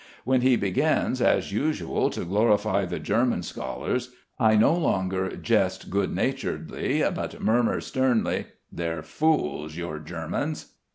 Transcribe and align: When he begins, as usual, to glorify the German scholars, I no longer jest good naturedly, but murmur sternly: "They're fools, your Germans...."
When 0.25 0.41
he 0.41 0.55
begins, 0.55 1.21
as 1.21 1.51
usual, 1.51 2.09
to 2.09 2.25
glorify 2.25 2.85
the 2.85 2.97
German 2.97 3.43
scholars, 3.43 4.09
I 4.39 4.55
no 4.55 4.73
longer 4.73 5.35
jest 5.35 5.91
good 5.91 6.11
naturedly, 6.11 7.03
but 7.13 7.39
murmur 7.39 7.79
sternly: 7.81 8.47
"They're 8.71 9.03
fools, 9.03 9.75
your 9.77 9.99
Germans...." 9.99 10.73